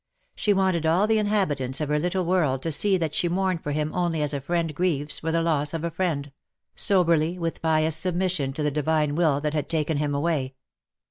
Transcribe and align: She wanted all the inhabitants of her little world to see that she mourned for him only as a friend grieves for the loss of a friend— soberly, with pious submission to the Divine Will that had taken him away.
She 0.33 0.51
wanted 0.51 0.87
all 0.87 1.05
the 1.05 1.19
inhabitants 1.19 1.79
of 1.79 1.89
her 1.89 1.99
little 1.99 2.25
world 2.25 2.63
to 2.63 2.71
see 2.71 2.97
that 2.97 3.13
she 3.13 3.29
mourned 3.29 3.61
for 3.61 3.71
him 3.71 3.93
only 3.93 4.23
as 4.23 4.33
a 4.33 4.41
friend 4.41 4.73
grieves 4.73 5.19
for 5.19 5.31
the 5.31 5.43
loss 5.43 5.75
of 5.75 5.83
a 5.83 5.91
friend— 5.91 6.31
soberly, 6.75 7.37
with 7.37 7.61
pious 7.61 7.97
submission 7.97 8.51
to 8.53 8.63
the 8.63 8.71
Divine 8.71 9.13
Will 9.13 9.39
that 9.41 9.53
had 9.53 9.69
taken 9.69 9.97
him 9.97 10.15
away. 10.15 10.55